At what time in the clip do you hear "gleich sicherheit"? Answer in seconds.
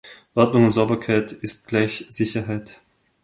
1.67-2.81